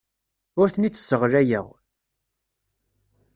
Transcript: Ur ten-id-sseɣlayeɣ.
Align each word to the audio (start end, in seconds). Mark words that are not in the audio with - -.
Ur 0.59 0.67
ten-id-sseɣlayeɣ. 0.73 1.67